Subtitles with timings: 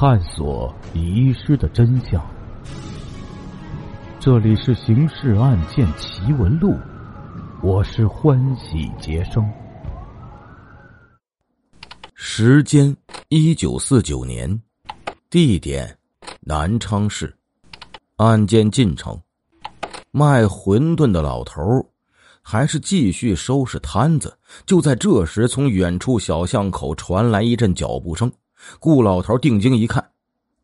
[0.00, 2.24] 探索遗失的真相。
[4.18, 6.70] 这里是《刑事案件奇闻录》，
[7.62, 9.46] 我是欢喜杰生。
[12.14, 12.96] 时间：
[13.28, 14.58] 一九四九年，
[15.28, 15.98] 地点：
[16.40, 17.36] 南昌市。
[18.16, 19.20] 案件进程：
[20.12, 21.62] 卖馄饨的老头
[22.40, 24.34] 还是继续收拾摊子。
[24.64, 28.32] 就在这时，从远处小巷口传来一阵脚步声。
[28.78, 30.10] 顾老头定睛一看，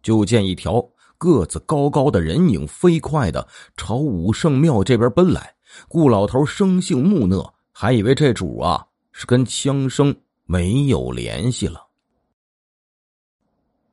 [0.03, 0.87] 就见一条
[1.19, 5.55] 个子高高的人影飞快的朝武圣庙这边奔来。
[5.89, 11.87] 顾老头生性木讷，还以为这主啊是跟枪声没有联系了。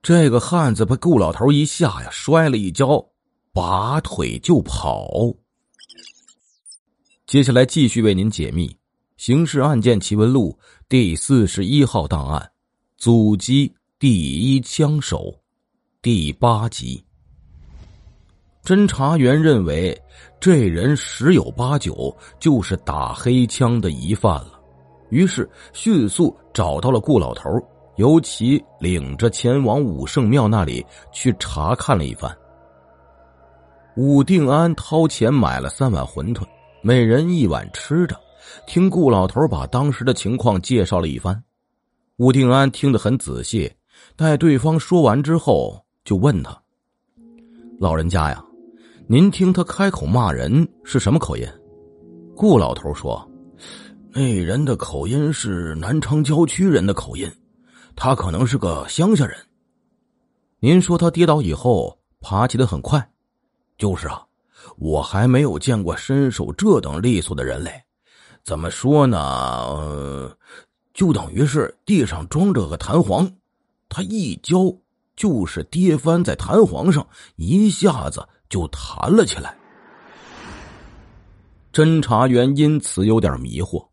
[0.01, 3.03] 这个汉子被顾老头一吓呀，摔了一跤，
[3.51, 5.09] 拔腿就跑。
[7.25, 8.67] 接下来继续为您解密
[9.17, 12.51] 《刑事案件奇闻录》第四十一号档案：
[12.97, 13.73] 阻击。
[14.03, 15.33] 第一枪手，
[16.01, 17.01] 第八集。
[18.61, 19.97] 侦查员认为
[20.41, 24.59] 这人十有八九就是打黑枪的疑犯了，
[25.09, 27.49] 于是迅速找到了顾老头，
[27.95, 32.29] 由其领着前往武圣庙那里去查看了一番。
[33.95, 36.43] 武定安掏钱买了三碗馄饨，
[36.81, 38.19] 每人一碗吃着，
[38.67, 41.41] 听顾老头把当时的情况介绍了一番。
[42.17, 43.71] 武定安听得很仔细。
[44.15, 46.61] 待对方说完之后，就问他
[47.79, 48.43] ：“老人家呀，
[49.07, 51.47] 您听他开口骂人是什么口音？”
[52.35, 53.29] 顾老头说
[54.13, 57.31] ：“那人的口音是南昌郊区人的口音，
[57.95, 59.37] 他可能是个乡下人。”
[60.59, 63.09] 您说他跌倒以后爬起的很快，
[63.77, 64.23] 就是啊，
[64.77, 67.71] 我还没有见过身手这等利索的人类。
[68.43, 69.17] 怎么说呢？
[69.19, 70.37] 呃，
[70.93, 73.29] 就等于是地上装着个弹簧。
[73.95, 74.75] 他一跤
[75.15, 77.05] 就是跌翻在弹簧上，
[77.35, 79.55] 一下子就弹了起来。
[81.71, 83.85] 侦查员因此有点迷惑。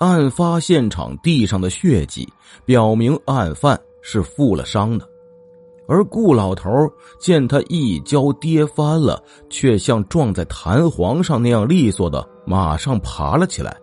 [0.00, 2.30] 案发现场地上的血迹
[2.66, 5.08] 表明案犯是负了伤的，
[5.88, 6.70] 而顾老头
[7.18, 13.74] 见他一跤跌翻了，却像撞在弹簧上那样利索的马上爬了起来，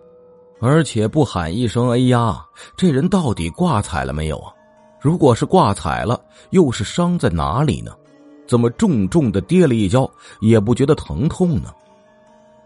[0.60, 2.44] 而且不喊一声“哎呀”，
[2.76, 4.52] 这人到底挂彩了没有啊？
[5.00, 6.20] 如果是挂彩了，
[6.50, 7.92] 又是伤在哪里呢？
[8.46, 10.10] 怎么重重的跌了一跤
[10.40, 11.72] 也不觉得疼痛呢？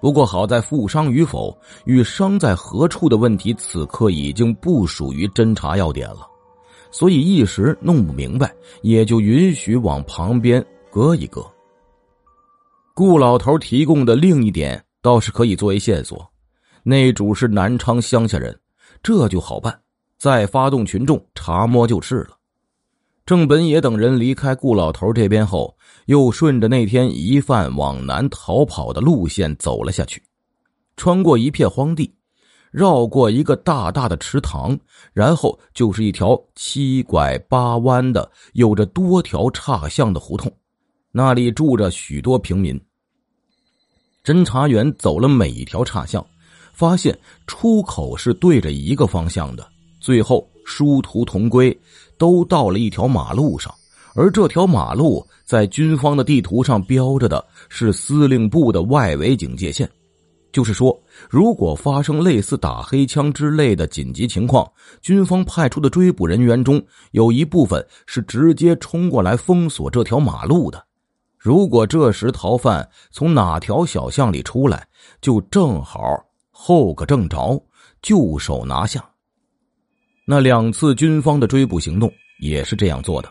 [0.00, 6.26] 不过好在负伤与否与伤在何处的问题，此刻已经不属于侦查要点了，
[6.90, 11.44] 所以一时弄不明白，也就允许往旁边搁一搁。
[12.94, 16.28] 顾老头提供的另一点倒是可以作为线索，
[16.82, 18.58] 那主是南昌乡下人，
[19.02, 19.78] 这就好办。
[20.22, 22.38] 再发动群众查摸就是了。
[23.26, 30.22] 郑本野等人离开顾老头这边后，又顺着那天疑犯往南逃跑的路线走了下去，
[30.96, 32.14] 穿过一片荒地，
[32.70, 34.78] 绕过一个大大的池塘，
[35.12, 40.48] 然后就是一条七拐八弯的、有着多条岔巷的胡同，
[41.10, 42.80] 那里住着许多平民。
[44.22, 46.24] 侦查员走了每一条岔巷，
[46.72, 47.18] 发现
[47.48, 49.71] 出口是对着一个方向的。
[50.02, 51.74] 最后殊途同归，
[52.18, 53.72] 都到了一条马路上，
[54.16, 59.88] 而这条马路在军方的地图上标着的是司令部的外围警戒线，
[60.50, 64.68] 就是说，如果发生类似打黑枪之类的紧急情况，
[65.00, 70.84] 军方派出的追捕人员中有一部分是直接冲过来封锁这条马路的。
[71.38, 74.84] 如果这时逃犯从哪条小巷里出来，
[75.20, 76.00] 就正好
[76.50, 77.60] 后个正着，
[78.02, 79.11] 就手拿下。
[80.24, 83.28] 那两次军方的追捕行动也是这样做的，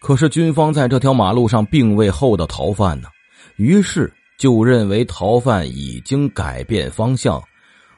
[0.00, 3.08] 可是军方在这条马路上并未候到逃犯呢，
[3.56, 7.42] 于是就认为逃犯已经改变方向，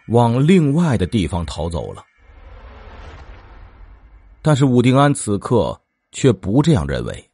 [0.06, 2.04] 往另外的地方逃走了。
[4.41, 5.78] 但是武定安此刻
[6.12, 7.31] 却不这样认为，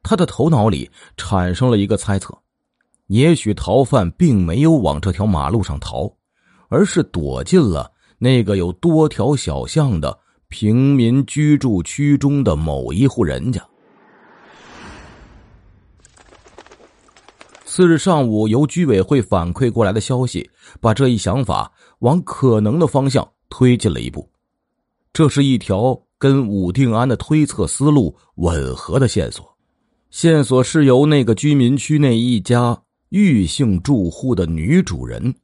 [0.00, 2.38] 他的头脑里产生了一个猜测：
[3.08, 6.08] 也许逃犯并没有往这条马路上逃，
[6.68, 7.90] 而是躲进了。
[8.22, 10.16] 那个有多条小巷的
[10.48, 13.66] 平民居住区中的某一户人家。
[17.64, 20.50] 次日上午，由居委会反馈过来的消息，
[20.82, 24.28] 把这一想法往可能的方向推进了一步。
[25.14, 29.48] 这是一条跟武定安的推测思路吻合的线索。
[30.10, 32.78] 线索是由那个居民区内一家
[33.08, 35.34] 玉姓住户的女主人。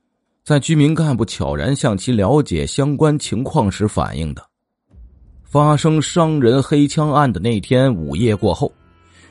[0.47, 4.41] 在居民干部悄然向其了解相关情况时反映的。
[5.43, 8.73] 发生伤人黑枪案的那天午夜过后，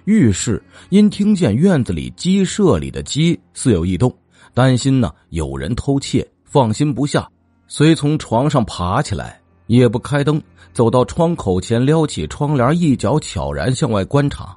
[0.03, 4.13] 浴室因听见院子里鸡舍里的鸡似有异动，
[4.53, 7.25] 担心呢有人偷窃，放心不下，
[7.69, 10.41] 遂从床上爬起来，也不开灯，
[10.73, 14.53] 走到窗口前，撩起窗帘，一脚悄然向外观察。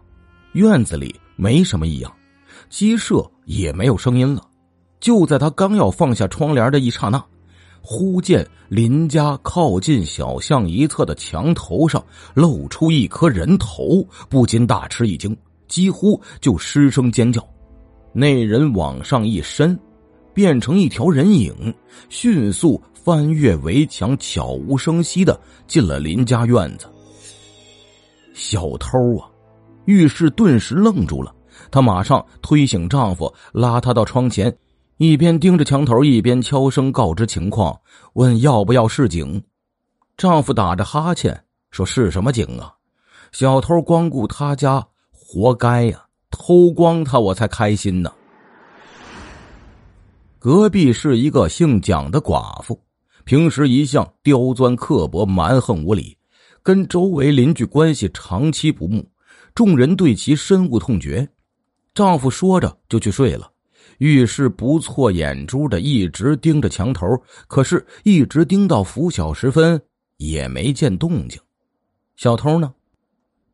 [0.55, 2.13] 院子里没什么异样，
[2.69, 4.48] 鸡舍也没有声音了。
[5.01, 7.23] 就在他刚要放下窗帘的一刹那。
[7.81, 12.05] 忽见邻家靠近小巷一侧的墙头上
[12.35, 15.35] 露出一颗人头，不禁大吃一惊，
[15.69, 17.43] 几乎就失声尖叫。
[18.13, 19.79] 那人往上一伸，
[20.35, 21.73] 变成一条人影，
[22.11, 26.87] 迅速翻越围墙，悄无声息的进了林家院子。
[28.35, 29.31] 小偷啊！
[29.87, 31.35] 浴室顿时愣住了，
[31.71, 34.55] 她马上推醒丈夫，拉他到窗前。
[34.99, 37.81] 一边盯着墙头，一边悄声告知情况，
[38.15, 39.41] 问要不要示警。
[40.17, 42.75] 丈夫打着哈欠说：“示什么警啊？
[43.31, 46.07] 小偷光顾他家，活该呀！
[46.33, 48.13] 偷光他，我才开心呢。”
[50.41, 52.83] 隔壁是一个姓蒋的寡妇，
[53.25, 56.19] 平时一向刁钻刻薄、蛮横无理，
[56.61, 59.09] 跟周围邻居关系长期不睦，
[59.55, 61.29] 众人对其深恶痛绝。
[61.95, 63.49] 丈夫说着就去睡了。
[63.97, 67.07] 浴室不错眼珠的一直盯着墙头，
[67.47, 69.81] 可是，一直盯到拂晓时分
[70.19, 71.41] 也没见动静。
[72.17, 72.73] 小偷呢？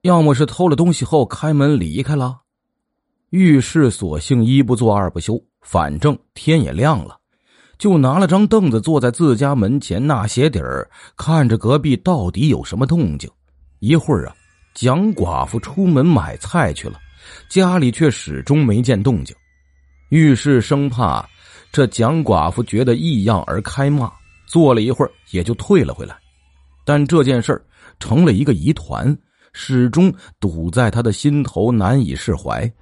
[0.02, 2.40] 要么是偷了东西后开门离开了。
[3.30, 7.18] 浴室索性一不做二不休，反正天也亮了，
[7.78, 13.30] 就拿了张凳子坐在自家门前纳鞋底儿，看着隔壁到底有什么动静。
[13.80, 14.36] 一会儿啊，
[14.74, 17.00] 蒋寡妇出门买菜去了，
[17.48, 19.34] 家里却始终没见动静。
[20.14, 21.28] 遇事生怕
[21.72, 24.08] 这蒋寡妇觉得异样而开骂，
[24.46, 26.16] 坐了一会儿也就退了回来。
[26.84, 27.60] 但这件事
[27.98, 29.18] 成了一个疑团，
[29.52, 32.72] 始终堵在他的心头，难以释怀。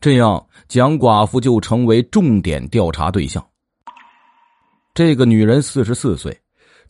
[0.00, 3.44] 这样，蒋寡妇就成为重点调查对象。
[4.94, 6.40] 这个女人四十四岁，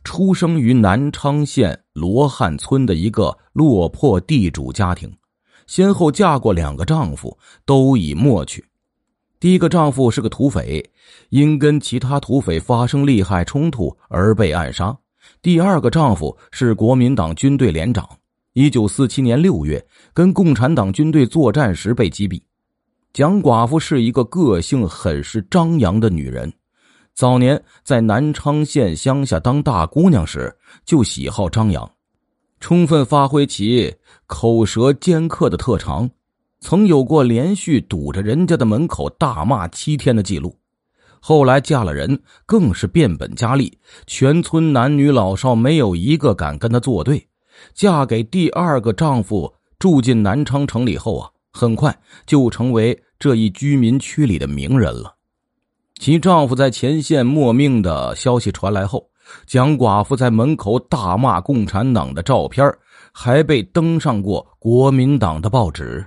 [0.04, 5.10] 出生于南昌县罗汉村的一个落魄地主家庭。
[5.70, 8.64] 先后嫁过两个丈夫，都已没去。
[9.38, 10.84] 第一个丈夫是个土匪，
[11.28, 14.98] 因跟其他土匪发生利害冲突而被暗杀。
[15.40, 18.04] 第二个丈夫是国民党军队连长，
[18.54, 19.80] 一九四七年六月
[20.12, 22.42] 跟共产党军队作战时被击毙。
[23.12, 26.52] 蒋寡妇是一个个性很是张扬的女人，
[27.14, 30.52] 早年在南昌县乡下当大姑娘时
[30.84, 31.88] 就喜好张扬。
[32.60, 33.96] 充分发挥其
[34.26, 36.10] 口舌尖刻的特长，
[36.60, 40.54] 曾有过连续堵着人家的门口大骂七天的记录。
[41.20, 47.26] 后来嫁了人，更是变本加厉，全村男女老少没有一个敢跟她作对。
[47.74, 55.14] 嫁给第二个丈夫，住进南昌城里后啊，很快就成为这一居民区里的名人了。
[55.98, 59.08] 其丈夫在前线没命的消息传来后。
[59.46, 62.72] 蒋寡妇在门口大骂共产党的照片，
[63.12, 66.04] 还被登上过国民党的报纸。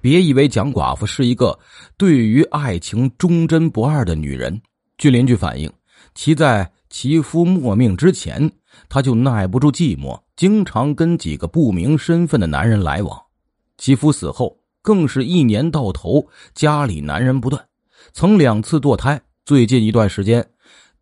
[0.00, 1.56] 别以为蒋寡妇是一个
[1.96, 4.60] 对于爱情忠贞不二的女人。
[4.98, 5.72] 据邻居反映，
[6.14, 8.50] 其在其夫没命之前，
[8.88, 13.20] 她就耐不住寂寞，经常跟几个不明身份的男人来往。
[13.78, 17.64] 其夫死后，更是一年到头家里男人不断，
[18.12, 19.20] 曾两次堕胎。
[19.44, 20.51] 最近一段时间。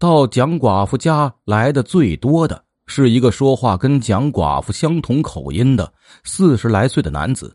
[0.00, 5.92] 到蒋寡妇家来的最多的是一个说话跟蒋寡妇相同口音的
[6.24, 7.54] 四十来岁的男子，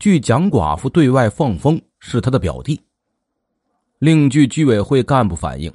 [0.00, 2.80] 据蒋寡妇对外放风是他的表弟。
[4.00, 5.72] 另据居委会干部反映，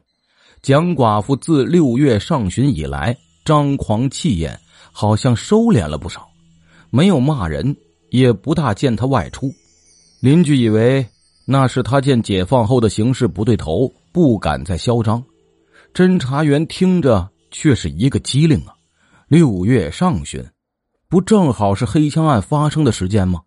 [0.62, 4.60] 蒋寡妇自六月上旬以来张狂气焰，
[4.92, 6.28] 好像收敛了不少，
[6.90, 7.74] 没有骂人，
[8.10, 9.50] 也不大见他外出。
[10.20, 11.08] 邻居以为
[11.46, 15.24] 那是他见解放后的形势不对头，不敢再嚣张。
[15.94, 18.74] 侦查员听着却是一个机灵啊！
[19.28, 20.44] 六月上旬，
[21.10, 23.42] 不正好是黑枪案发生的时间吗？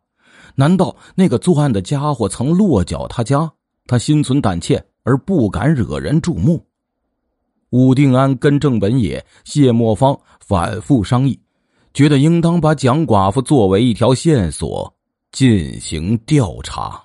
[0.55, 3.51] 难道那个作案的家伙曾落脚他家？
[3.87, 6.65] 他心存胆怯而不敢惹人注目。
[7.71, 11.41] 武定安跟郑本野、谢莫方反复商议，
[11.95, 14.95] 觉得应当把蒋寡妇作为一条线索
[15.31, 17.03] 进行调查。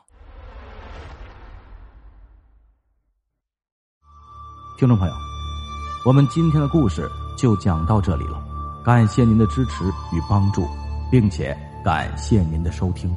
[4.78, 5.27] 听众朋友。
[6.06, 8.42] 我们今天的故事就讲到这里了，
[8.84, 10.66] 感谢您的支持与帮助，
[11.12, 13.14] 并且感谢您的收听。